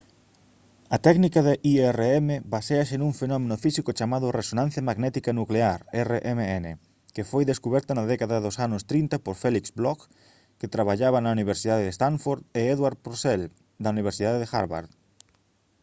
a 0.95 0.97
técnica 1.07 1.39
de 1.47 1.55
irm 1.81 2.27
baséase 2.55 2.95
nun 2.97 3.13
fenómeno 3.21 3.55
físico 3.65 3.91
chamado 3.99 4.35
resonancia 4.39 4.87
magnética 4.89 5.31
nuclear 5.39 5.79
rmn 6.09 6.65
que 7.15 7.27
foi 7.31 7.43
descuberta 7.51 7.91
na 7.95 8.09
década 8.13 8.37
dos 8.45 8.55
anos 8.65 8.81
30 8.91 9.15
por 9.25 9.35
felix 9.43 9.65
bloch 9.79 10.01
que 10.59 10.73
traballaba 10.75 11.17
na 11.21 11.33
universidade 11.37 11.85
de 11.85 11.95
stanford 11.97 12.41
e 12.59 12.69
edward 12.73 12.97
purcell 13.05 13.43
da 13.83 13.89
universidade 13.95 14.37
de 14.41 14.49
harvard 14.53 14.89